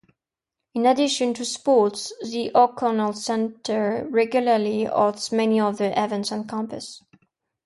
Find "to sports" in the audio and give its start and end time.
1.35-2.11